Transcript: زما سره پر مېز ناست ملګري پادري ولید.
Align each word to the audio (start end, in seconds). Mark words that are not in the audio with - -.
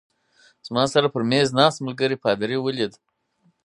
زما 0.67 0.83
سره 0.93 1.07
پر 1.13 1.21
مېز 1.29 1.47
ناست 1.59 1.79
ملګري 1.85 2.17
پادري 2.23 2.57
ولید. 2.59 2.93